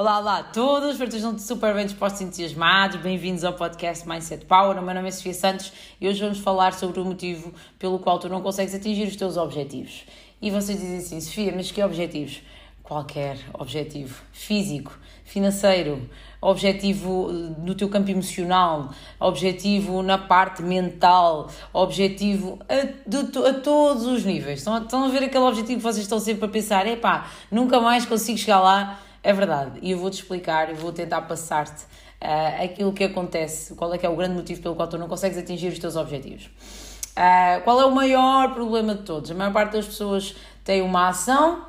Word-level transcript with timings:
Olá, 0.00 0.20
olá 0.20 0.38
a 0.38 0.42
todos, 0.44 0.90
espero 0.90 1.10
que 1.10 1.16
estejam 1.16 1.36
super 1.40 1.74
bem 1.74 1.84
dispostos 1.84 2.20
e 2.20 2.24
entusiasmados. 2.24 3.00
Bem-vindos 3.00 3.42
ao 3.42 3.52
podcast 3.54 4.08
Mindset 4.08 4.46
Power. 4.46 4.78
O 4.78 4.82
meu 4.82 4.94
nome 4.94 5.08
é 5.08 5.10
Sofia 5.10 5.34
Santos 5.34 5.72
e 6.00 6.06
hoje 6.06 6.20
vamos 6.20 6.38
falar 6.38 6.72
sobre 6.72 7.00
o 7.00 7.04
motivo 7.04 7.52
pelo 7.80 7.98
qual 7.98 8.16
tu 8.20 8.28
não 8.28 8.40
consegues 8.40 8.72
atingir 8.72 9.08
os 9.08 9.16
teus 9.16 9.36
objetivos. 9.36 10.04
E 10.40 10.52
vocês 10.52 10.78
dizem 10.78 10.98
assim, 10.98 11.20
Sofia, 11.20 11.52
mas 11.52 11.72
que 11.72 11.82
objetivos? 11.82 12.40
Qualquer 12.80 13.38
objetivo 13.54 14.22
físico, 14.30 14.96
financeiro, 15.24 16.08
objetivo 16.40 17.30
eh, 17.30 17.60
no 17.60 17.74
teu 17.74 17.88
campo 17.88 18.08
emocional, 18.08 18.90
objetivo 19.18 20.00
na 20.00 20.16
parte 20.16 20.62
mental, 20.62 21.50
objetivo 21.72 22.60
a, 22.68 22.86
de, 23.04 23.48
a 23.48 23.54
todos 23.54 24.06
os 24.06 24.24
níveis. 24.24 24.60
Estão, 24.60 24.78
estão 24.80 25.04
a 25.06 25.08
ver 25.08 25.24
aquele 25.24 25.44
objetivo 25.44 25.78
que 25.78 25.82
vocês 25.82 26.04
estão 26.04 26.20
sempre 26.20 26.44
a 26.44 26.48
pensar, 26.48 26.86
epá, 26.86 27.28
nunca 27.50 27.80
mais 27.80 28.06
consigo 28.06 28.38
chegar 28.38 28.60
lá 28.60 29.00
é 29.22 29.32
verdade, 29.32 29.78
e 29.82 29.90
eu 29.90 29.98
vou-te 29.98 30.14
explicar, 30.14 30.70
eu 30.70 30.76
vou 30.76 30.92
tentar 30.92 31.22
passar-te 31.22 31.84
uh, 32.22 32.64
aquilo 32.64 32.92
que 32.92 33.04
acontece, 33.04 33.74
qual 33.74 33.92
é 33.92 33.98
que 33.98 34.06
é 34.06 34.08
o 34.08 34.16
grande 34.16 34.34
motivo 34.34 34.62
pelo 34.62 34.74
qual 34.74 34.88
tu 34.88 34.98
não 34.98 35.08
consegues 35.08 35.36
atingir 35.38 35.68
os 35.68 35.78
teus 35.78 35.96
objetivos. 35.96 36.46
Uh, 36.46 37.62
qual 37.64 37.80
é 37.80 37.84
o 37.84 37.90
maior 37.90 38.54
problema 38.54 38.94
de 38.94 39.02
todos? 39.02 39.30
A 39.30 39.34
maior 39.34 39.52
parte 39.52 39.72
das 39.72 39.86
pessoas 39.86 40.36
tem 40.62 40.82
uma 40.82 41.08
ação 41.08 41.66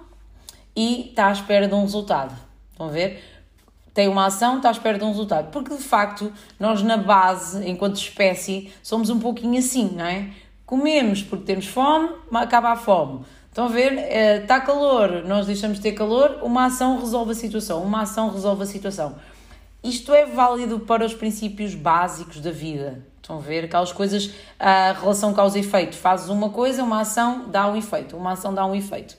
e 0.75 1.09
está 1.09 1.27
à 1.27 1.31
espera 1.31 1.67
de 1.67 1.73
um 1.73 1.81
resultado. 1.81 2.35
Estão 2.71 2.87
a 2.87 2.91
ver? 2.91 3.23
Tem 3.93 4.07
uma 4.07 4.27
ação, 4.27 4.57
está 4.57 4.69
à 4.69 4.71
espera 4.71 4.97
de 4.97 5.03
um 5.03 5.09
resultado. 5.09 5.49
Porque 5.51 5.75
de 5.75 5.81
facto, 5.81 6.31
nós 6.59 6.83
na 6.83 6.97
base, 6.97 7.67
enquanto 7.67 7.95
espécie, 7.97 8.71
somos 8.83 9.09
um 9.09 9.19
pouquinho 9.19 9.57
assim, 9.57 9.89
não 9.95 10.05
é? 10.05 10.29
Comemos 10.69 11.23
porque 11.23 11.45
temos 11.45 11.65
fome, 11.65 12.11
acaba 12.31 12.69
a 12.69 12.75
fome 12.75 13.25
Estão 13.47 13.65
a 13.65 13.69
ver? 13.69 13.93
Está 14.43 14.57
eh, 14.57 14.59
calor, 14.59 15.23
nós 15.25 15.47
deixamos 15.47 15.77
de 15.77 15.81
ter 15.81 15.93
calor, 15.93 16.41
uma 16.43 16.65
ação 16.65 16.99
resolve 16.99 17.31
a 17.31 17.33
situação, 17.33 17.81
uma 17.81 18.03
ação 18.03 18.29
resolve 18.29 18.61
a 18.61 18.65
situação. 18.67 19.15
Isto 19.83 20.13
é 20.13 20.27
válido 20.27 20.81
para 20.81 21.03
os 21.03 21.15
princípios 21.15 21.73
básicos 21.73 22.39
da 22.39 22.51
vida. 22.51 23.03
Estão 23.19 23.37
a 23.37 23.41
ver? 23.41 23.65
Aquelas 23.65 23.91
coisas, 23.91 24.29
a 24.59 24.91
relação 24.91 25.33
causa 25.33 25.57
e 25.57 25.61
efeito. 25.61 25.97
Fazes 25.97 26.29
uma 26.29 26.51
coisa, 26.51 26.83
uma 26.83 27.01
ação 27.01 27.49
dá 27.49 27.65
um 27.65 27.75
efeito, 27.75 28.15
uma 28.15 28.33
ação 28.33 28.53
dá 28.53 28.63
um 28.63 28.75
efeito. 28.75 29.17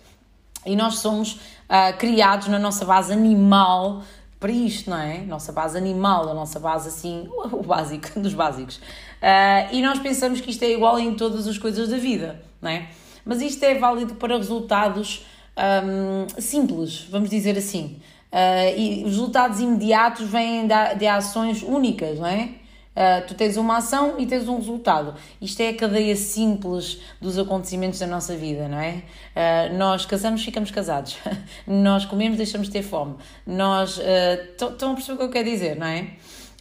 E 0.65 0.77
nós 0.77 0.99
somos 0.99 1.33
uh, 1.33 1.99
criados 1.99 2.47
na 2.47 2.61
nossa 2.61 2.85
base 2.85 3.13
animal 3.13 4.03
para 4.39 4.53
isto, 4.53 4.89
não 4.89 4.99
é? 4.99 5.19
Nossa 5.19 5.53
base 5.53 5.77
animal, 5.77 6.31
a 6.31 6.35
nossa 6.35 6.61
base 6.61 6.89
assim, 6.89 7.29
o 7.53 7.63
básico, 7.65 8.21
dos 8.21 8.35
básicos. 8.35 8.81
Uh, 9.21 9.75
e 9.75 9.83
nós 9.83 9.99
pensamos 9.99 10.41
que 10.41 10.51
isto 10.51 10.63
é 10.63 10.71
igual 10.71 10.99
em 10.99 11.15
todas 11.15 11.47
as 11.47 11.59
coisas 11.59 11.89
da 11.89 11.99
vida, 11.99 12.41
não 12.61 12.71
é? 12.71 12.89
Mas 13.25 13.43
isto 13.43 13.63
é 13.63 13.75
válido 13.75 14.15
para 14.15 14.37
resultados 14.37 15.27
um, 15.57 16.41
simples, 16.41 17.03
vamos 17.11 17.29
dizer 17.29 17.57
assim. 17.57 18.01
Uh, 18.33 18.79
e 18.79 19.03
os 19.05 19.11
resultados 19.11 19.61
imediatos 19.61 20.27
vêm 20.29 20.67
de, 20.97 21.07
ações 21.07 21.63
únicas, 21.63 22.19
não 22.19 22.27
é? 22.27 22.51
Uh, 22.91 23.27
tu 23.27 23.35
tens 23.35 23.57
uma 23.57 23.79
ação 23.79 24.17
e 24.19 24.27
tens 24.27 24.49
um 24.49 24.57
resultado. 24.57 25.15
Isto 25.41 25.61
é 25.61 25.69
a 25.69 25.75
cadeia 25.75 26.15
simples 26.17 27.01
dos 27.21 27.39
acontecimentos 27.39 27.99
da 27.99 28.07
nossa 28.07 28.37
vida, 28.37 28.69
não 28.69 28.79
é? 28.79 29.03
Uh, 29.35 29.77
nós 29.77 30.05
casamos, 30.07 30.45
ficamos 30.45 30.71
casados. 30.71 31.19
nós 31.67 32.05
comemos, 32.05 32.37
deixamos 32.37 32.69
de 32.69 32.73
ter 32.73 32.83
fome. 32.83 33.17
Nós. 33.47 34.01
Estão 34.53 34.91
uh, 34.91 34.93
a 34.93 34.95
perceber 34.95 35.15
o 35.15 35.17
que 35.19 35.23
eu 35.25 35.31
quero 35.31 35.49
dizer, 35.49 35.77
não 35.77 35.87
é? 35.87 36.09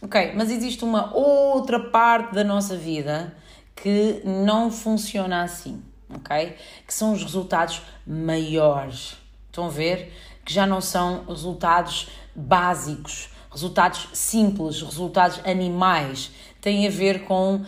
Ok, 0.02 0.32
mas 0.34 0.50
existe 0.50 0.84
uma 0.84 1.14
outra 1.14 1.78
parte 1.90 2.34
da 2.34 2.42
nossa 2.42 2.76
vida 2.76 3.36
que 3.74 4.22
não 4.24 4.70
funciona 4.70 5.42
assim 5.42 5.82
ok? 6.14 6.56
Que 6.86 6.92
são 6.92 7.12
os 7.12 7.22
resultados 7.22 7.82
maiores. 8.06 9.16
Estão 9.46 9.66
a 9.66 9.70
ver? 9.70 10.12
Que 10.44 10.52
já 10.52 10.66
não 10.66 10.80
são 10.80 11.24
resultados 11.26 12.08
básicos, 12.34 13.30
resultados 13.50 14.08
simples, 14.12 14.82
resultados 14.82 15.40
animais. 15.44 16.30
Tem 16.60 16.86
a 16.86 16.90
ver 16.90 17.24
com 17.24 17.56
uh, 17.56 17.62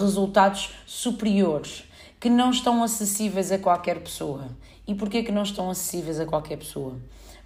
resultados 0.00 0.70
superiores 0.86 1.84
que 2.18 2.28
não 2.28 2.50
estão 2.50 2.82
acessíveis 2.82 3.52
a 3.52 3.58
qualquer 3.58 4.00
pessoa. 4.00 4.48
E 4.86 4.94
porquê 4.94 5.22
que 5.22 5.30
não 5.30 5.42
estão 5.42 5.70
acessíveis 5.70 6.18
a 6.18 6.26
qualquer 6.26 6.56
pessoa? 6.56 6.96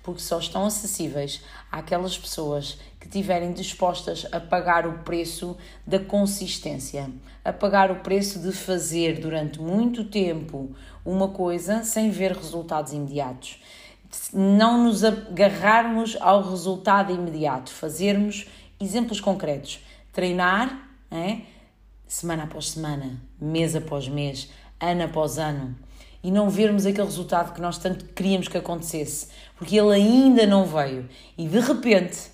Porque 0.03 0.21
só 0.21 0.39
estão 0.39 0.67
acessíveis 0.67 1.43
àquelas 1.71 2.19
pessoas 2.19 2.79
que 2.99 3.07
estiverem 3.07 3.53
dispostas 3.53 4.27
a 4.33 4.41
pagar 4.41 4.87
o 4.87 4.99
preço 4.99 5.57
da 5.87 5.99
consistência, 5.99 7.11
a 7.45 7.53
pagar 7.53 7.91
o 7.91 7.97
preço 7.97 8.39
de 8.41 8.53
fazer 8.53 9.21
durante 9.21 9.61
muito 9.61 10.05
tempo 10.05 10.75
uma 11.05 11.29
coisa 11.29 11.85
sem 11.85 12.11
ver 12.11 12.33
resultados 12.33 12.93
imediatos. 12.93 13.63
Não 14.33 14.85
nos 14.85 15.05
agarrarmos 15.05 16.17
ao 16.21 16.49
resultado 16.49 17.13
imediato, 17.13 17.71
fazermos 17.73 18.47
exemplos 18.79 19.21
concretos, 19.21 19.81
treinar 20.13 20.91
é? 21.13 21.43
semana 22.07 22.45
após 22.45 22.71
semana, 22.71 23.21
mês 23.39 23.77
após 23.77 24.09
mês, 24.09 24.49
ano 24.81 25.05
após 25.05 25.39
ano 25.39 25.77
e 26.23 26.31
não 26.31 26.49
vermos 26.49 26.87
aquele 26.87 27.07
resultado 27.07 27.53
que 27.53 27.61
nós 27.61 27.79
tanto 27.79 28.05
queríamos 28.07 28.49
que 28.49 28.57
acontecesse, 28.57 29.29
porque 29.57 29.77
ele 29.77 29.95
ainda 29.95 30.47
não 30.47 30.65
veio. 30.65 31.09
E 31.37 31.47
de 31.47 31.59
repente, 31.61 32.31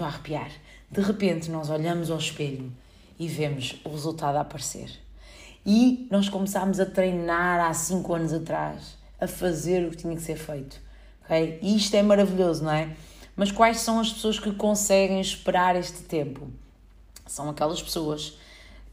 a 0.00 0.06
arrepiar, 0.06 0.50
de 0.90 1.00
repente 1.00 1.50
nós 1.50 1.70
olhamos 1.70 2.10
ao 2.10 2.18
espelho 2.18 2.72
e 3.18 3.28
vemos 3.28 3.80
o 3.84 3.90
resultado 3.90 4.36
a 4.36 4.40
aparecer. 4.40 4.90
E 5.64 6.06
nós 6.10 6.28
começámos 6.28 6.80
a 6.80 6.86
treinar 6.86 7.60
há 7.60 7.72
5 7.72 8.14
anos 8.14 8.32
atrás, 8.32 8.96
a 9.20 9.28
fazer 9.28 9.86
o 9.86 9.90
que 9.90 9.98
tinha 9.98 10.16
que 10.16 10.22
ser 10.22 10.36
feito. 10.36 10.80
Okay? 11.24 11.58
E 11.62 11.76
isto 11.76 11.94
é 11.94 12.02
maravilhoso, 12.02 12.64
não 12.64 12.72
é? 12.72 12.96
Mas 13.36 13.52
quais 13.52 13.78
são 13.78 14.00
as 14.00 14.12
pessoas 14.12 14.38
que 14.38 14.52
conseguem 14.52 15.20
esperar 15.20 15.76
este 15.76 16.02
tempo? 16.02 16.48
São 17.26 17.48
aquelas 17.48 17.80
pessoas 17.80 18.36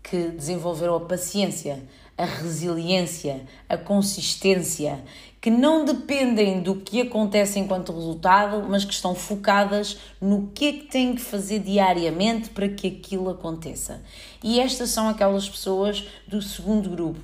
que 0.01 0.29
desenvolveram 0.29 0.96
a 0.96 1.01
paciência, 1.01 1.84
a 2.19 2.25
resiliência, 2.25 3.46
a 3.69 3.78
consistência, 3.78 5.02
que 5.40 5.50
não 5.50 5.85
dependem 5.85 6.62
do 6.62 6.75
que 6.75 7.00
acontece 7.00 7.57
enquanto 7.57 7.94
resultado, 7.94 8.68
mas 8.68 8.84
que 8.84 8.91
estão 8.91 9.16
focadas 9.16 9.97
no 10.19 10.47
que 10.47 10.68
é 10.68 10.72
que 10.74 10.88
têm 10.88 11.16
que 11.16 11.22
fazer 11.22 11.59
diariamente 11.59 12.50
para 12.50 12.68
que 12.68 12.88
aquilo 12.88 13.29
aconteça. 13.29 14.03
E 14.44 14.59
estas 14.59 14.90
são 14.90 15.08
aquelas 15.08 15.47
pessoas 15.47 16.09
do 16.28 16.41
segundo 16.41 16.90
grupo, 16.90 17.22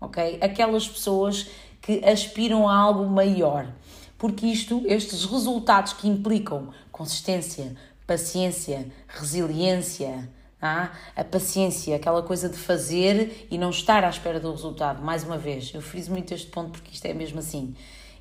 ok? 0.00 0.38
Aquelas 0.40 0.88
pessoas 0.88 1.46
que 1.82 2.02
aspiram 2.02 2.66
a 2.66 2.74
algo 2.74 3.04
maior. 3.06 3.70
Porque 4.16 4.46
isto, 4.46 4.82
estes 4.86 5.26
resultados 5.26 5.92
que 5.92 6.08
implicam 6.08 6.70
consistência, 6.90 7.76
paciência, 8.06 8.90
resiliência, 9.06 10.26
ah, 10.60 10.90
a 11.14 11.22
paciência, 11.22 11.94
aquela 11.94 12.22
coisa 12.22 12.48
de 12.48 12.56
fazer 12.56 13.46
e 13.50 13.56
não 13.56 13.70
estar 13.70 14.04
à 14.04 14.08
espera 14.08 14.40
do 14.40 14.50
resultado. 14.50 15.02
Mais 15.02 15.24
uma 15.24 15.38
vez, 15.38 15.72
eu 15.72 15.80
friso 15.80 16.10
muito 16.10 16.34
este 16.34 16.48
ponto 16.48 16.72
porque 16.72 16.92
isto 16.92 17.04
é 17.06 17.14
mesmo 17.14 17.38
assim. 17.38 17.74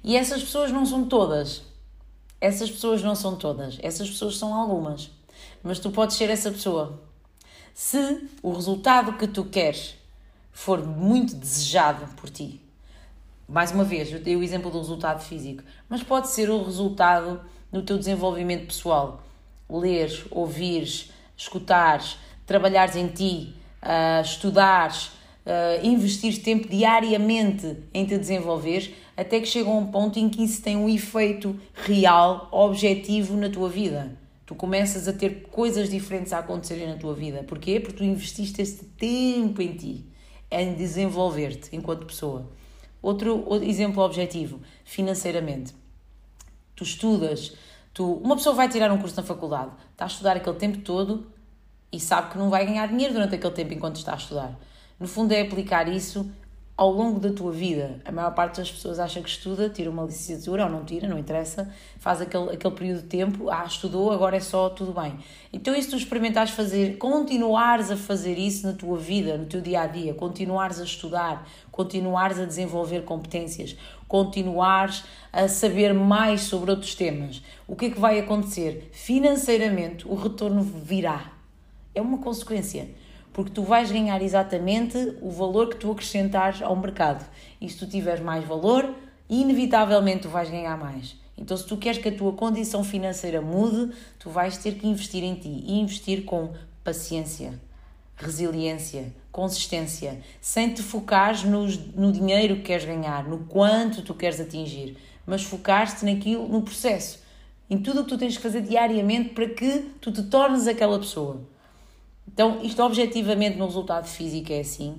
E 0.04 0.16
essas 0.16 0.44
pessoas 0.44 0.72
não 0.72 0.86
são 0.86 1.06
todas. 1.06 1.64
Essas 2.40 2.70
pessoas 2.70 3.02
não 3.02 3.16
são 3.16 3.36
todas. 3.36 3.78
Essas 3.82 4.10
pessoas 4.10 4.38
são 4.38 4.54
algumas. 4.54 5.10
Mas 5.64 5.80
tu 5.80 5.90
podes 5.90 6.16
ser 6.16 6.30
essa 6.30 6.52
pessoa. 6.52 7.02
Se 7.74 8.28
o 8.42 8.54
resultado 8.54 9.14
que 9.14 9.28
tu 9.28 9.46
queres 9.46 9.96
for 10.52 10.86
muito 10.86 11.36
desejado 11.36 12.08
por 12.16 12.30
ti, 12.30 12.62
mais 13.48 13.72
uma 13.72 13.84
vez, 13.84 14.12
eu 14.12 14.20
dei 14.20 14.36
o 14.36 14.44
exemplo 14.44 14.70
do 14.70 14.80
resultado 14.80 15.24
físico, 15.24 15.64
mas 15.88 16.04
pode 16.04 16.28
ser 16.30 16.50
o 16.50 16.64
resultado 16.64 17.42
no 17.72 17.82
teu 17.82 17.98
desenvolvimento 17.98 18.68
pessoal. 18.68 19.24
Ler, 19.70 20.28
ouvires, 20.32 21.12
escutares, 21.38 22.18
trabalhares 22.48 22.96
em 22.96 23.08
ti, 23.10 23.54
uh, 23.84 24.22
estudares, 24.22 25.12
uh, 25.46 25.86
investires 25.86 26.40
tempo 26.40 26.68
diariamente 26.68 27.78
em 27.94 28.06
te 28.06 28.18
desenvolveres, 28.18 28.90
até 29.16 29.40
que 29.40 29.46
chega 29.46 29.70
a 29.70 29.74
um 29.74 29.86
ponto 29.88 30.18
em 30.18 30.30
que 30.30 30.44
isso 30.44 30.62
tem 30.64 30.78
um 30.78 30.90
efeito 30.90 31.60
real, 31.74 32.48
objetivo 32.52 33.36
na 33.36 33.50
tua 33.50 33.70
vida. 33.70 34.18
Tu 34.46 34.56
começas 34.56 35.10
a 35.10 35.14
ter 35.14 35.48
coisas 35.52 35.90
diferentes 35.90 36.32
a 36.32 36.40
acontecerem 36.40 36.88
na 36.88 36.96
tua 36.96 37.14
vida. 37.14 37.44
Porquê? 37.44 37.82
Porque 37.82 37.98
tu 37.98 38.04
investiste 38.06 38.62
esse 38.62 38.86
tempo 38.86 39.62
em 39.62 39.74
ti, 39.74 40.06
em 40.50 40.74
desenvolver-te 40.74 41.76
enquanto 41.76 42.06
pessoa. 42.06 42.50
Outro, 43.02 43.44
outro 43.46 43.68
exemplo 43.68 44.02
objetivo, 44.02 44.62
financeiramente. 44.86 45.76
Tu 46.76 46.84
estudas, 46.84 47.58
tu, 47.94 48.14
uma 48.14 48.38
pessoa 48.38 48.56
vai 48.56 48.70
tirar 48.70 48.90
um 48.90 49.00
curso 49.00 49.18
na 49.18 49.24
faculdade, 49.24 49.72
está 49.92 50.06
a 50.06 50.08
estudar 50.08 50.38
aquele 50.38 50.56
tempo 50.56 50.78
todo 50.78 51.28
e 51.92 52.00
sabe 52.00 52.32
que 52.32 52.38
não 52.38 52.50
vai 52.50 52.66
ganhar 52.66 52.88
dinheiro 52.88 53.14
durante 53.14 53.36
aquele 53.36 53.54
tempo 53.54 53.74
enquanto 53.74 53.98
está 53.98 54.14
a 54.14 54.18
estudar. 54.18 54.58
No 55.00 55.08
fundo, 55.08 55.32
é 55.32 55.42
aplicar 55.42 55.88
isso 55.88 56.30
ao 56.78 56.92
longo 56.92 57.20
da 57.20 57.34
tua 57.34 57.52
vida. 57.52 58.00
A 58.06 58.12
maior 58.12 58.32
parte 58.36 58.58
das 58.58 58.72
pessoas 58.72 59.00
acha 59.00 59.20
que 59.20 59.28
estuda, 59.28 59.68
tira 59.68 59.90
uma 59.90 60.04
licenciatura 60.04 60.66
ou 60.66 60.70
não 60.70 60.86
tira, 60.86 61.08
não 61.08 61.18
interessa, 61.18 61.74
faz 61.98 62.22
aquele, 62.22 62.52
aquele 62.52 62.76
período 62.76 63.02
de 63.02 63.08
tempo, 63.08 63.50
ah, 63.50 63.66
estudou, 63.66 64.12
agora 64.12 64.38
é 64.38 64.40
só 64.40 64.70
tudo 64.70 64.94
bem. 64.94 65.18
Então, 65.52 65.74
se 65.82 65.90
tu 65.90 65.98
experimentares 65.98 66.52
fazer, 66.52 66.98
continuares 67.00 67.90
a 67.90 67.98
fazer 67.98 68.38
isso 68.38 68.68
na 68.68 68.74
tua 68.74 68.96
vida, 68.96 69.36
no 69.38 69.48
teu 69.48 69.60
dia 69.60 69.82
a 69.82 69.88
dia, 69.88 70.14
continuares 70.14 70.80
a 70.80 70.84
estudar, 70.84 71.48
continuares 71.72 72.38
a 72.40 72.46
desenvolver 72.46 73.04
competências, 73.04 73.76
continuares 74.08 75.04
a 75.34 75.48
saber 75.48 75.96
mais 75.96 76.42
sobre 76.42 76.70
outros 76.70 76.94
temas, 76.94 77.42
o 77.68 77.76
que 77.76 77.88
é 77.88 77.90
que 77.90 78.00
vai 78.00 78.20
acontecer? 78.20 78.92
Financeiramente, 78.94 80.08
o 80.08 80.14
retorno 80.14 80.62
virá. 80.62 81.37
É 81.98 82.02
uma 82.02 82.20
consequência 82.20 82.88
porque 83.34 83.52
tu 83.52 83.62
vais 83.62 83.92
ganhar 83.92 84.20
exatamente 84.22 85.16
o 85.22 85.30
valor 85.30 85.70
que 85.70 85.76
tu 85.76 85.92
acrescentares 85.92 86.62
ao 86.62 86.76
mercado. 86.76 87.24
E 87.62 87.70
se 87.70 87.78
tu 87.78 87.86
tiveres 87.86 88.20
mais 88.20 88.44
valor, 88.44 88.96
inevitavelmente 89.30 90.24
tu 90.24 90.30
vais 90.30 90.50
ganhar 90.50 90.76
mais. 90.76 91.16
Então, 91.38 91.56
se 91.56 91.64
tu 91.64 91.78
queres 91.78 92.02
que 92.02 92.10
a 92.10 92.12
tua 92.12 92.34
condição 92.34 92.84
financeira 92.84 93.40
mude, 93.40 93.94
tu 94.18 94.32
vais 94.32 94.58
ter 94.58 94.74
que 94.74 94.88
investir 94.88 95.24
em 95.24 95.36
ti 95.36 95.64
e 95.68 95.80
investir 95.80 96.24
com 96.24 96.52
paciência, 96.84 97.54
resiliência, 98.16 99.14
consistência, 99.32 100.20
sem 100.42 100.74
te 100.74 100.82
focares 100.82 101.44
no, 101.44 102.12
dinheiro 102.12 102.56
que 102.56 102.64
queres 102.64 102.86
ganhar, 102.86 103.28
no 103.28 103.46
quanto 103.46 104.02
tu 104.02 104.16
queres 104.16 104.40
atingir, 104.40 104.98
mas 105.28 105.44
focar-te 105.44 106.04
naquilo, 106.06 106.48
no 106.48 106.64
processo, 106.64 107.20
em 107.70 107.78
tudo 107.78 108.02
o 108.02 108.04
que 108.04 108.10
tu 108.10 108.18
tens 108.18 108.36
que 108.36 108.42
fazer 108.42 108.62
diariamente 108.62 109.30
para 109.30 109.48
que 109.48 109.92
tu 110.02 110.12
te 110.12 110.24
tornes 110.24 110.66
aquela 110.66 110.98
pessoa. 110.98 111.40
Então, 112.28 112.60
isto 112.62 112.82
objetivamente 112.84 113.58
no 113.58 113.66
resultado 113.66 114.08
físico 114.08 114.52
é 114.52 114.60
assim, 114.60 114.98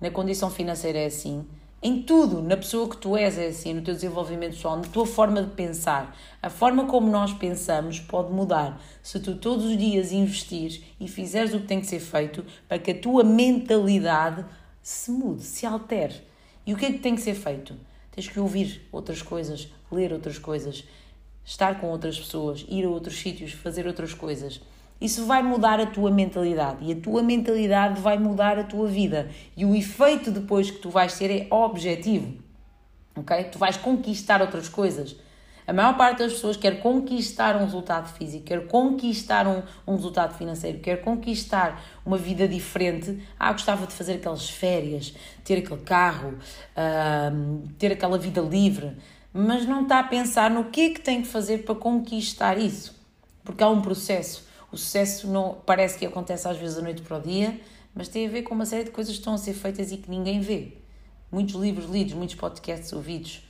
na 0.00 0.10
condição 0.10 0.50
financeira 0.50 0.98
é 0.98 1.06
assim, 1.06 1.44
em 1.82 2.02
tudo, 2.02 2.42
na 2.42 2.56
pessoa 2.56 2.88
que 2.88 2.96
tu 2.96 3.16
és 3.16 3.38
é 3.38 3.48
assim, 3.48 3.74
no 3.74 3.82
teu 3.82 3.94
desenvolvimento 3.94 4.54
pessoal, 4.54 4.76
na 4.76 4.82
tua 4.82 5.06
forma 5.06 5.42
de 5.42 5.50
pensar. 5.50 6.16
A 6.42 6.48
forma 6.48 6.86
como 6.86 7.08
nós 7.08 7.32
pensamos 7.34 8.00
pode 8.00 8.32
mudar 8.32 8.82
se 9.02 9.20
tu 9.20 9.36
todos 9.36 9.66
os 9.66 9.76
dias 9.76 10.10
investires 10.10 10.82
e 10.98 11.06
fizeres 11.06 11.54
o 11.54 11.60
que 11.60 11.66
tem 11.66 11.80
que 11.80 11.86
ser 11.86 12.00
feito 12.00 12.44
para 12.66 12.78
que 12.78 12.90
a 12.90 12.98
tua 12.98 13.22
mentalidade 13.22 14.44
se 14.82 15.10
mude, 15.10 15.42
se 15.42 15.66
altere. 15.66 16.14
E 16.66 16.72
o 16.72 16.76
que 16.76 16.86
é 16.86 16.92
que 16.92 16.98
tem 16.98 17.14
que 17.14 17.20
ser 17.20 17.34
feito? 17.34 17.76
Tens 18.10 18.26
que 18.26 18.40
ouvir 18.40 18.88
outras 18.90 19.20
coisas, 19.20 19.68
ler 19.92 20.12
outras 20.12 20.38
coisas, 20.38 20.82
estar 21.44 21.78
com 21.78 21.88
outras 21.88 22.18
pessoas, 22.18 22.64
ir 22.68 22.84
a 22.84 22.88
outros 22.88 23.16
sítios, 23.16 23.52
fazer 23.52 23.86
outras 23.86 24.14
coisas. 24.14 24.60
Isso 25.00 25.26
vai 25.26 25.42
mudar 25.42 25.78
a 25.78 25.86
tua 25.86 26.10
mentalidade 26.10 26.84
e 26.84 26.92
a 26.92 26.96
tua 26.96 27.22
mentalidade 27.22 28.00
vai 28.00 28.18
mudar 28.18 28.58
a 28.58 28.64
tua 28.64 28.86
vida. 28.86 29.28
E 29.56 29.64
o 29.64 29.74
efeito 29.74 30.30
depois 30.30 30.70
que 30.70 30.78
tu 30.78 30.88
vais 30.88 31.16
ter 31.18 31.30
é 31.30 31.46
objetivo. 31.54 32.34
Ok? 33.14 33.44
Tu 33.44 33.58
vais 33.58 33.76
conquistar 33.76 34.40
outras 34.40 34.68
coisas. 34.68 35.16
A 35.66 35.72
maior 35.72 35.96
parte 35.96 36.18
das 36.18 36.34
pessoas 36.34 36.56
quer 36.56 36.80
conquistar 36.80 37.56
um 37.56 37.64
resultado 37.64 38.08
físico, 38.08 38.44
quer 38.44 38.68
conquistar 38.68 39.48
um, 39.48 39.62
um 39.84 39.96
resultado 39.96 40.38
financeiro, 40.38 40.78
quer 40.78 41.02
conquistar 41.02 41.82
uma 42.04 42.16
vida 42.16 42.46
diferente. 42.46 43.20
Ah, 43.38 43.50
gostava 43.50 43.84
de 43.84 43.92
fazer 43.92 44.14
aquelas 44.14 44.48
férias, 44.48 45.12
ter 45.44 45.58
aquele 45.58 45.80
carro, 45.80 46.38
ter 47.78 47.90
aquela 47.90 48.16
vida 48.16 48.40
livre, 48.40 48.96
mas 49.32 49.66
não 49.66 49.82
está 49.82 49.98
a 49.98 50.04
pensar 50.04 50.50
no 50.50 50.66
que 50.66 50.82
é 50.82 50.90
que 50.90 51.00
tem 51.00 51.20
que 51.20 51.28
fazer 51.28 51.64
para 51.64 51.74
conquistar 51.74 52.56
isso. 52.58 52.94
Porque 53.42 53.64
há 53.64 53.68
um 53.68 53.82
processo. 53.82 54.45
O 54.76 54.78
sucesso 54.78 55.26
não 55.26 55.56
parece 55.64 55.98
que 55.98 56.04
acontece 56.04 56.46
às 56.46 56.58
vezes 56.58 56.76
da 56.76 56.82
noite 56.82 57.00
para 57.00 57.16
o 57.16 57.20
dia, 57.22 57.58
mas 57.94 58.08
tem 58.08 58.26
a 58.26 58.30
ver 58.30 58.42
com 58.42 58.54
uma 58.54 58.66
série 58.66 58.84
de 58.84 58.90
coisas 58.90 59.14
que 59.14 59.20
estão 59.20 59.32
a 59.32 59.38
ser 59.38 59.54
feitas 59.54 59.90
e 59.90 59.96
que 59.96 60.10
ninguém 60.10 60.38
vê. 60.38 60.74
Muitos 61.32 61.54
livros 61.54 61.88
lidos, 61.88 62.12
muitos 62.12 62.36
podcasts 62.36 62.92
ouvidos, 62.92 63.42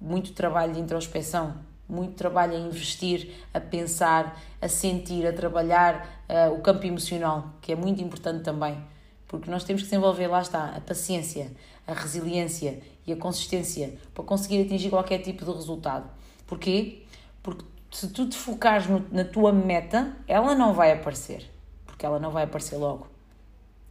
muito 0.00 0.32
trabalho 0.32 0.72
de 0.72 0.80
introspeção, 0.80 1.54
muito 1.86 2.14
trabalho 2.14 2.56
a 2.56 2.58
investir, 2.58 3.30
a 3.52 3.60
pensar, 3.60 4.40
a 4.58 4.68
sentir, 4.68 5.26
a 5.26 5.34
trabalhar 5.34 6.24
uh, 6.30 6.54
o 6.54 6.62
campo 6.62 6.86
emocional, 6.86 7.52
que 7.60 7.72
é 7.72 7.76
muito 7.76 8.02
importante 8.02 8.42
também, 8.42 8.82
porque 9.28 9.50
nós 9.50 9.64
temos 9.64 9.82
que 9.82 9.88
desenvolver, 9.90 10.28
lá 10.28 10.40
está, 10.40 10.64
a 10.74 10.80
paciência, 10.80 11.52
a 11.86 11.92
resiliência 11.92 12.80
e 13.06 13.12
a 13.12 13.16
consistência 13.16 13.98
para 14.14 14.24
conseguir 14.24 14.62
atingir 14.62 14.88
qualquer 14.88 15.18
tipo 15.18 15.44
de 15.44 15.52
resultado. 15.52 16.08
Porquê? 16.46 17.02
Porque 17.42 17.66
se 17.90 18.08
tu 18.08 18.26
te 18.28 18.36
focares 18.36 18.86
no, 18.86 19.04
na 19.10 19.24
tua 19.24 19.52
meta, 19.52 20.16
ela 20.28 20.54
não 20.54 20.72
vai 20.72 20.92
aparecer, 20.92 21.50
porque 21.84 22.06
ela 22.06 22.20
não 22.20 22.30
vai 22.30 22.44
aparecer 22.44 22.76
logo. 22.76 23.08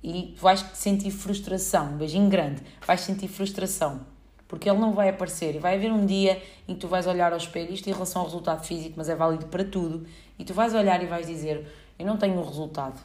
E 0.02 0.34
vais 0.40 0.62
sentir 0.74 1.12
frustração, 1.12 1.94
um 1.94 1.98
beijinho 1.98 2.30
grande, 2.30 2.64
vais 2.88 3.02
sentir 3.02 3.28
frustração, 3.28 4.00
porque 4.48 4.70
ele 4.70 4.80
não 4.80 4.94
vai 4.94 5.10
aparecer. 5.10 5.56
E 5.56 5.60
vai 5.60 5.76
haver 5.76 5.92
um 5.92 6.06
dia 6.06 6.42
em 6.68 6.74
que 6.74 6.80
tu 6.80 6.88
vais 6.88 7.06
olhar 7.06 7.34
ao 7.34 7.38
espelho, 7.38 7.74
isto 7.74 7.90
em 7.90 7.94
relação 7.94 8.22
ao 8.22 8.28
resultado 8.28 8.66
físico, 8.66 8.94
mas 8.96 9.10
é 9.10 9.16
válido 9.16 9.48
para 9.48 9.66
tudo, 9.66 10.08
e 10.38 10.46
tu 10.46 10.54
vais 10.54 10.74
olhar 10.74 11.04
e 11.04 11.06
vais 11.06 11.28
dizer: 11.28 11.68
Eu 11.98 12.06
não 12.06 12.16
tenho 12.16 12.40
o 12.40 12.46
resultado, 12.46 13.02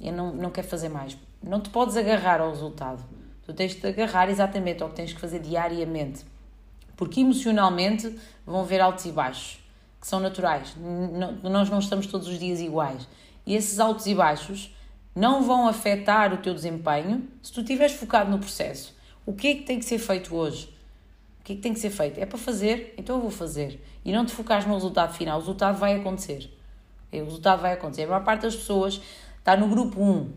eu 0.00 0.12
não, 0.12 0.32
não 0.32 0.50
quero 0.50 0.68
fazer 0.68 0.88
mais. 0.88 1.16
Não 1.42 1.60
te 1.60 1.70
podes 1.70 1.96
agarrar 1.96 2.40
ao 2.40 2.50
resultado, 2.50 3.02
tu 3.44 3.52
tens 3.52 3.74
de 3.74 3.84
agarrar 3.84 4.30
exatamente 4.30 4.80
ao 4.84 4.88
que 4.88 4.94
tens 4.94 5.12
que 5.12 5.20
fazer 5.20 5.40
diariamente, 5.40 6.24
porque 6.96 7.20
emocionalmente 7.20 8.16
vão 8.46 8.60
haver 8.60 8.80
altos 8.80 9.04
e 9.06 9.10
baixos 9.10 9.61
que 10.02 10.08
são 10.08 10.18
naturais. 10.18 10.74
nós 11.44 11.70
não 11.70 11.78
estamos 11.78 12.08
todos 12.08 12.26
os 12.26 12.36
dias 12.36 12.60
iguais. 12.60 13.06
E 13.46 13.54
esses 13.54 13.78
altos 13.78 14.04
e 14.06 14.14
baixos 14.16 14.74
não 15.14 15.44
vão 15.44 15.68
afetar 15.68 16.34
o 16.34 16.38
teu 16.38 16.52
desempenho 16.52 17.28
se 17.40 17.52
tu 17.52 17.60
estiveres 17.60 17.94
focado 17.94 18.28
no 18.28 18.40
processo. 18.40 18.96
O 19.24 19.32
que 19.32 19.46
é 19.46 19.54
que 19.54 19.62
tem 19.62 19.78
que 19.78 19.84
ser 19.84 20.00
feito 20.00 20.34
hoje? 20.34 20.66
O 21.40 21.44
que 21.44 21.52
é 21.52 21.56
que 21.56 21.62
tem 21.62 21.72
que 21.72 21.78
ser 21.78 21.90
feito? 21.90 22.18
É 22.18 22.26
para 22.26 22.36
fazer, 22.36 22.94
então 22.98 23.14
eu 23.14 23.22
vou 23.22 23.30
fazer. 23.30 23.80
E 24.04 24.10
não 24.10 24.26
te 24.26 24.32
focares 24.32 24.66
no 24.66 24.74
resultado 24.74 25.14
final. 25.14 25.36
O 25.36 25.40
resultado 25.40 25.78
vai 25.78 25.94
acontecer. 25.94 26.50
O 27.12 27.24
resultado 27.24 27.62
vai 27.62 27.74
acontecer. 27.74 28.02
A 28.02 28.08
maior 28.08 28.24
parte 28.24 28.42
das 28.42 28.56
pessoas 28.56 29.00
está 29.38 29.56
no 29.56 29.68
grupo 29.68 30.02
1, 30.02 30.32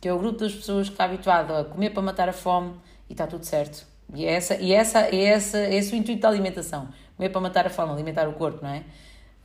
que 0.00 0.08
é 0.08 0.12
o 0.12 0.18
grupo 0.18 0.40
das 0.40 0.52
pessoas 0.52 0.88
que 0.88 0.94
está 0.94 1.04
habituado 1.04 1.54
a 1.54 1.64
comer 1.64 1.90
para 1.90 2.02
matar 2.02 2.28
a 2.28 2.32
fome 2.32 2.74
está 3.14 3.26
tudo 3.26 3.44
certo. 3.44 3.86
E 4.12 4.26
é, 4.26 4.32
essa, 4.32 4.54
e 4.56 4.72
essa, 4.72 5.00
é 5.00 5.24
essa, 5.24 5.58
é 5.58 5.74
esse 5.74 5.94
o 5.94 5.96
intuito 5.96 6.20
da 6.20 6.28
alimentação. 6.28 6.88
Comer 7.16 7.30
para 7.30 7.40
matar 7.40 7.66
a 7.66 7.70
fome, 7.70 7.92
alimentar 7.92 8.28
o 8.28 8.34
corpo, 8.34 8.60
não 8.62 8.70
é? 8.70 8.84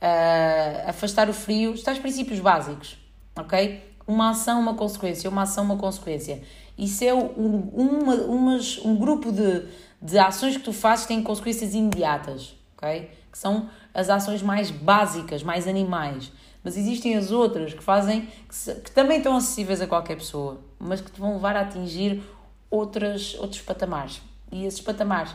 Uh, 0.02 0.90
afastar 0.90 1.28
o 1.28 1.32
frio, 1.32 1.72
os 1.72 1.82
princípios 1.98 2.40
básicos, 2.40 2.98
ok? 3.36 3.82
Uma 4.06 4.30
ação, 4.30 4.60
uma 4.60 4.74
consequência, 4.74 5.28
uma 5.30 5.42
ação, 5.42 5.64
uma 5.64 5.76
consequência. 5.76 6.42
Isso 6.76 7.04
é 7.04 7.14
um, 7.14 7.70
uma, 7.74 8.14
umas, 8.14 8.78
um 8.78 8.96
grupo 8.96 9.30
de, 9.30 9.66
de 10.00 10.18
ações 10.18 10.56
que 10.56 10.62
tu 10.62 10.72
fazes 10.72 11.04
que 11.04 11.12
têm 11.12 11.22
consequências 11.22 11.74
imediatas, 11.74 12.56
ok? 12.76 13.10
Que 13.30 13.38
são 13.38 13.68
as 13.94 14.08
ações 14.08 14.42
mais 14.42 14.70
básicas, 14.70 15.42
mais 15.42 15.68
animais. 15.68 16.32
Mas 16.62 16.76
existem 16.76 17.16
as 17.16 17.30
outras 17.30 17.72
que 17.72 17.82
fazem, 17.82 18.28
que, 18.48 18.54
se, 18.54 18.74
que 18.76 18.90
também 18.90 19.18
estão 19.18 19.36
acessíveis 19.36 19.80
a 19.80 19.86
qualquer 19.86 20.16
pessoa, 20.16 20.60
mas 20.78 21.00
que 21.00 21.10
te 21.10 21.20
vão 21.20 21.34
levar 21.34 21.56
a 21.56 21.60
atingir 21.60 22.22
outras, 22.70 23.34
outros 23.34 23.60
patamares. 23.60 24.20
E 24.52 24.64
esses 24.64 24.80
patamares 24.80 25.34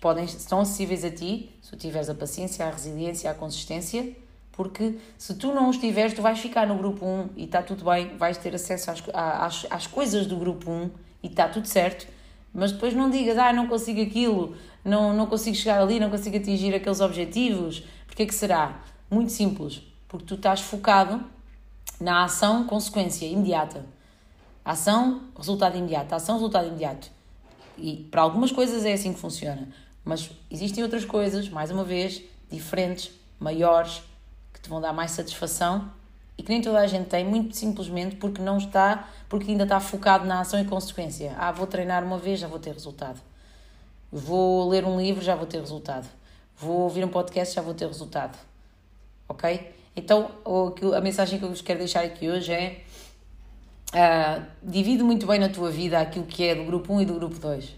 podem, 0.00 0.24
estão 0.24 0.60
acessíveis 0.60 1.04
a 1.04 1.10
ti 1.10 1.50
se 1.60 1.70
tu 1.70 1.76
tiveres 1.76 2.08
a 2.08 2.14
paciência, 2.14 2.66
a 2.66 2.70
resiliência, 2.70 3.30
a 3.30 3.34
consistência, 3.34 4.16
porque 4.52 4.98
se 5.16 5.34
tu 5.34 5.54
não 5.54 5.68
os 5.68 5.76
tiveres, 5.76 6.12
tu 6.12 6.22
vais 6.22 6.38
ficar 6.38 6.66
no 6.66 6.76
grupo 6.76 7.04
1 7.06 7.30
e 7.36 7.44
está 7.44 7.62
tudo 7.62 7.84
bem, 7.84 8.16
vais 8.16 8.36
ter 8.36 8.54
acesso 8.54 8.90
às, 8.90 9.02
às, 9.14 9.66
às 9.70 9.86
coisas 9.86 10.26
do 10.26 10.36
grupo 10.36 10.70
1 10.70 10.90
e 11.22 11.26
está 11.28 11.48
tudo 11.48 11.66
certo, 11.66 12.06
mas 12.52 12.72
depois 12.72 12.92
não 12.94 13.08
digas, 13.08 13.38
ah, 13.38 13.52
não 13.52 13.68
consigo 13.68 14.02
aquilo, 14.02 14.56
não, 14.84 15.12
não 15.12 15.26
consigo 15.26 15.56
chegar 15.56 15.80
ali, 15.80 16.00
não 16.00 16.10
consigo 16.10 16.36
atingir 16.36 16.74
aqueles 16.74 17.00
objetivos, 17.00 17.84
porque 18.06 18.24
é 18.24 18.26
que 18.26 18.34
será? 18.34 18.82
Muito 19.10 19.30
simples, 19.32 19.82
porque 20.08 20.26
tu 20.26 20.34
estás 20.34 20.60
focado 20.60 21.24
na 22.00 22.24
ação, 22.24 22.64
consequência 22.64 23.26
imediata. 23.26 23.84
Ação, 24.64 25.22
resultado 25.36 25.76
imediato. 25.76 26.14
Ação, 26.14 26.36
resultado 26.36 26.68
imediato. 26.68 27.10
E 27.76 28.08
para 28.10 28.22
algumas 28.22 28.52
coisas 28.52 28.84
é 28.84 28.92
assim 28.92 29.12
que 29.12 29.18
funciona. 29.18 29.68
Mas 30.04 30.30
existem 30.50 30.82
outras 30.82 31.04
coisas, 31.04 31.48
mais 31.48 31.70
uma 31.70 31.84
vez, 31.84 32.22
diferentes, 32.50 33.10
maiores, 33.38 34.02
que 34.52 34.60
te 34.60 34.68
vão 34.68 34.80
dar 34.80 34.92
mais 34.92 35.12
satisfação 35.12 35.90
e 36.36 36.42
que 36.42 36.48
nem 36.48 36.62
toda 36.62 36.78
a 36.78 36.86
gente 36.86 37.06
tem, 37.06 37.24
muito 37.24 37.54
simplesmente 37.54 38.16
porque 38.16 38.40
não 38.40 38.56
está, 38.56 39.08
porque 39.28 39.50
ainda 39.50 39.64
está 39.64 39.78
focado 39.78 40.24
na 40.24 40.40
ação 40.40 40.58
e 40.58 40.64
consequência. 40.64 41.34
Ah, 41.38 41.52
vou 41.52 41.66
treinar 41.66 42.02
uma 42.02 42.16
vez, 42.16 42.40
já 42.40 42.48
vou 42.48 42.58
ter 42.58 42.72
resultado. 42.72 43.20
Vou 44.10 44.68
ler 44.68 44.84
um 44.84 44.98
livro, 44.98 45.22
já 45.22 45.36
vou 45.36 45.46
ter 45.46 45.60
resultado. 45.60 46.08
Vou 46.56 46.80
ouvir 46.80 47.04
um 47.04 47.08
podcast, 47.08 47.54
já 47.54 47.62
vou 47.62 47.74
ter 47.74 47.86
resultado. 47.86 48.38
Ok? 49.28 49.70
Então, 49.94 50.30
a 50.96 51.00
mensagem 51.00 51.38
que 51.38 51.44
eu 51.44 51.50
vos 51.50 51.60
quero 51.60 51.78
deixar 51.78 52.04
aqui 52.04 52.28
hoje 52.28 52.52
é 52.52 52.84
Uh, 53.90 54.46
divide 54.62 55.02
muito 55.02 55.26
bem 55.26 55.40
na 55.40 55.48
tua 55.48 55.70
vida 55.70 56.00
aquilo 56.00 56.24
que 56.24 56.44
é 56.44 56.54
do 56.54 56.64
grupo 56.64 56.94
1 56.94 57.02
e 57.02 57.04
do 57.06 57.14
grupo 57.14 57.38
2. 57.38 57.76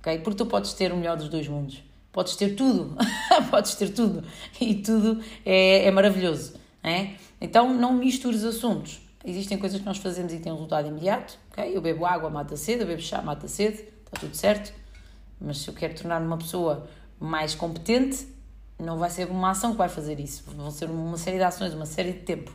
Okay? 0.00 0.18
Porque 0.18 0.36
tu 0.36 0.46
podes 0.46 0.72
ter 0.72 0.92
o 0.92 0.96
melhor 0.96 1.16
dos 1.16 1.28
dois 1.28 1.46
mundos. 1.46 1.82
Podes 2.12 2.34
ter 2.34 2.54
tudo. 2.54 2.96
podes 3.50 3.74
ter 3.74 3.90
tudo. 3.90 4.24
E 4.60 4.76
tudo 4.76 5.22
é, 5.44 5.84
é 5.84 5.90
maravilhoso. 5.90 6.54
É? 6.82 7.10
Então 7.40 7.72
não 7.74 7.92
mistures 7.92 8.42
assuntos. 8.44 9.00
Existem 9.24 9.58
coisas 9.58 9.80
que 9.80 9.86
nós 9.86 9.98
fazemos 9.98 10.32
e 10.32 10.38
têm 10.38 10.52
um 10.52 10.54
resultado 10.54 10.88
imediato. 10.88 11.36
Okay? 11.52 11.76
Eu 11.76 11.80
bebo 11.80 12.06
água, 12.06 12.30
mata 12.30 12.56
sede. 12.56 12.82
Eu 12.82 12.86
bebo 12.86 13.02
chá, 13.02 13.20
mata 13.20 13.48
sede. 13.48 13.84
está 14.04 14.20
tudo 14.20 14.34
certo. 14.34 14.72
Mas 15.40 15.58
se 15.58 15.68
eu 15.68 15.74
quero 15.74 15.94
tornar-me 15.94 16.26
uma 16.26 16.38
pessoa 16.38 16.88
mais 17.20 17.54
competente, 17.54 18.26
não 18.78 18.98
vai 18.98 19.10
ser 19.10 19.28
uma 19.28 19.50
ação 19.50 19.72
que 19.72 19.78
vai 19.78 19.88
fazer 19.88 20.18
isso. 20.20 20.44
Vão 20.46 20.70
ser 20.70 20.88
uma 20.88 21.16
série 21.16 21.38
de 21.38 21.44
ações, 21.44 21.74
uma 21.74 21.86
série 21.86 22.12
de 22.12 22.20
tempo. 22.20 22.52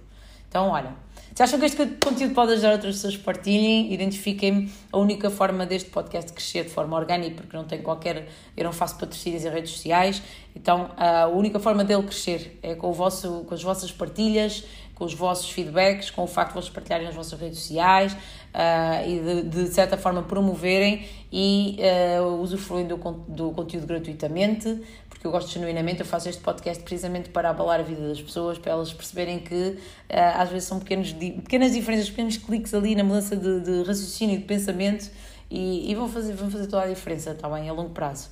Então, 0.51 0.67
olha, 0.67 0.93
se 1.33 1.41
acham 1.41 1.57
que 1.57 1.65
este 1.65 1.77
conteúdo 2.03 2.33
pode 2.33 2.51
ajudar 2.51 2.73
outras 2.73 2.95
pessoas, 2.95 3.15
partilhem, 3.15 3.93
identifiquem-me. 3.93 4.69
A 4.91 4.97
única 4.97 5.29
forma 5.29 5.65
deste 5.65 5.89
podcast 5.89 6.33
crescer 6.33 6.65
de 6.65 6.71
forma 6.71 6.97
orgânica, 6.97 7.35
porque 7.37 7.55
não 7.55 7.63
tem 7.63 7.81
qualquer. 7.81 8.27
Eu 8.57 8.65
não 8.65 8.73
faço 8.73 8.97
patrocínios 8.97 9.45
em 9.45 9.49
redes 9.49 9.71
sociais, 9.71 10.21
então 10.53 10.91
a 10.97 11.27
única 11.27 11.57
forma 11.57 11.85
dele 11.85 12.03
crescer 12.03 12.59
é 12.61 12.75
com, 12.75 12.89
o 12.89 12.93
vosso, 12.93 13.45
com 13.47 13.53
as 13.53 13.63
vossas 13.63 13.93
partilhas, 13.93 14.65
com 14.93 15.05
os 15.05 15.13
vossos 15.13 15.49
feedbacks, 15.49 16.11
com 16.11 16.23
o 16.23 16.27
facto 16.27 16.49
de 16.49 16.55
vocês 16.55 16.73
partilharem 16.73 17.07
nas 17.07 17.15
vossas 17.15 17.39
redes 17.39 17.59
sociais 17.59 18.11
uh, 18.11 19.07
e 19.09 19.19
de, 19.19 19.43
de, 19.43 19.67
certa 19.73 19.95
forma 19.95 20.21
promoverem 20.23 21.07
e 21.31 21.79
uh, 22.19 22.41
usufruem 22.41 22.85
do, 22.85 22.97
do 22.97 23.51
conteúdo 23.51 23.87
gratuitamente, 23.87 24.81
porque 25.21 25.27
eu 25.27 25.31
gosto 25.31 25.51
genuinamente, 25.51 25.99
eu 25.99 26.05
faço 26.05 26.27
este 26.27 26.41
podcast 26.41 26.81
precisamente 26.81 27.29
para 27.29 27.51
abalar 27.51 27.79
a 27.79 27.83
vida 27.83 28.07
das 28.07 28.19
pessoas, 28.19 28.57
para 28.57 28.71
elas 28.71 28.91
perceberem 28.91 29.37
que 29.37 29.53
uh, 29.53 29.77
às 30.09 30.49
vezes 30.49 30.67
são 30.67 30.79
pequenos, 30.79 31.13
pequenas 31.13 31.73
diferenças, 31.73 32.09
pequenos 32.09 32.37
cliques 32.37 32.73
ali 32.73 32.95
na 32.95 33.03
mudança 33.03 33.35
de, 33.35 33.59
de 33.59 33.83
raciocínio 33.83 34.33
e 34.33 34.39
de 34.39 34.45
pensamento 34.45 35.11
e, 35.47 35.91
e 35.91 35.93
vão, 35.93 36.09
fazer, 36.09 36.33
vão 36.33 36.49
fazer 36.49 36.65
toda 36.65 36.85
a 36.85 36.87
diferença, 36.87 37.31
está 37.31 37.47
bem, 37.47 37.69
a 37.69 37.73
longo 37.73 37.91
prazo. 37.91 38.29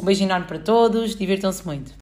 Um 0.00 0.04
beijo 0.06 0.24
enorme 0.24 0.46
para 0.46 0.58
todos, 0.58 1.14
divirtam-se 1.14 1.66
muito. 1.66 1.92